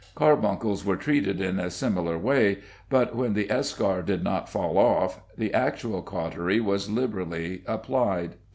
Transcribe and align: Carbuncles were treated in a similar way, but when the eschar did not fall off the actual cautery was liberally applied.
Carbuncles 0.15 0.83
were 0.83 0.95
treated 0.97 1.39
in 1.39 1.59
a 1.59 1.69
similar 1.69 2.17
way, 2.17 2.57
but 2.89 3.15
when 3.15 3.35
the 3.35 3.45
eschar 3.51 4.01
did 4.03 4.23
not 4.23 4.49
fall 4.49 4.79
off 4.79 5.21
the 5.37 5.53
actual 5.53 6.01
cautery 6.01 6.59
was 6.59 6.89
liberally 6.89 7.61
applied. 7.67 8.33